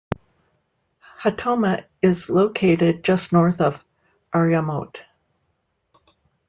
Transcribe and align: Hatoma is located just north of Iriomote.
Hatoma 1.21 1.85
is 2.01 2.27
located 2.27 3.03
just 3.03 3.31
north 3.31 3.61
of 3.61 3.85
Iriomote. 4.33 4.97